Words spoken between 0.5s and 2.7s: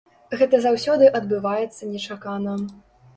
заўсёды адбываецца нечакана.